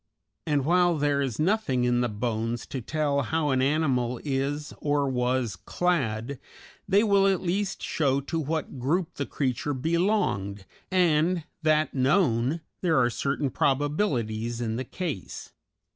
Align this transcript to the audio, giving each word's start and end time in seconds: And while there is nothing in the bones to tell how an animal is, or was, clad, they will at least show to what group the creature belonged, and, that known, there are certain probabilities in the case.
And 0.47 0.65
while 0.65 0.97
there 0.97 1.21
is 1.21 1.37
nothing 1.37 1.83
in 1.83 2.01
the 2.01 2.09
bones 2.09 2.65
to 2.65 2.81
tell 2.81 3.21
how 3.21 3.51
an 3.51 3.61
animal 3.61 4.19
is, 4.23 4.73
or 4.79 5.07
was, 5.07 5.55
clad, 5.55 6.39
they 6.87 7.03
will 7.03 7.27
at 7.27 7.39
least 7.43 7.83
show 7.83 8.19
to 8.21 8.39
what 8.39 8.79
group 8.79 9.13
the 9.17 9.27
creature 9.27 9.75
belonged, 9.75 10.65
and, 10.89 11.43
that 11.61 11.93
known, 11.93 12.61
there 12.81 12.97
are 12.99 13.11
certain 13.11 13.51
probabilities 13.51 14.59
in 14.59 14.75
the 14.75 14.85
case. 14.85 15.53